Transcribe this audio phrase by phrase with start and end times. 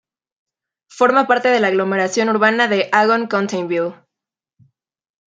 [0.89, 3.93] Forma parte de la aglomeración urbana de Agon-Coutainville.